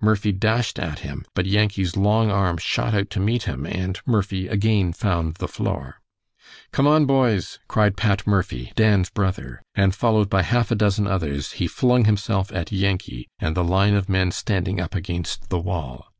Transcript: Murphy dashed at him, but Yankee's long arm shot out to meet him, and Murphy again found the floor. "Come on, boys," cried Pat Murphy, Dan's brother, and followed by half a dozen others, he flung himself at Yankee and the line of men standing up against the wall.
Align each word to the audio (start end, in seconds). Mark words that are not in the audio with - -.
Murphy 0.00 0.32
dashed 0.32 0.78
at 0.78 1.00
him, 1.00 1.22
but 1.34 1.44
Yankee's 1.44 1.98
long 1.98 2.30
arm 2.30 2.56
shot 2.56 2.94
out 2.94 3.10
to 3.10 3.20
meet 3.20 3.42
him, 3.42 3.66
and 3.66 4.00
Murphy 4.06 4.48
again 4.48 4.90
found 4.90 5.34
the 5.34 5.46
floor. 5.46 6.00
"Come 6.72 6.86
on, 6.86 7.04
boys," 7.04 7.58
cried 7.68 7.94
Pat 7.94 8.26
Murphy, 8.26 8.72
Dan's 8.74 9.10
brother, 9.10 9.60
and 9.74 9.94
followed 9.94 10.30
by 10.30 10.40
half 10.44 10.70
a 10.70 10.74
dozen 10.76 11.06
others, 11.06 11.52
he 11.60 11.66
flung 11.66 12.06
himself 12.06 12.50
at 12.54 12.72
Yankee 12.72 13.28
and 13.38 13.54
the 13.54 13.62
line 13.64 13.92
of 13.92 14.08
men 14.08 14.30
standing 14.30 14.80
up 14.80 14.94
against 14.94 15.50
the 15.50 15.58
wall. 15.60 16.10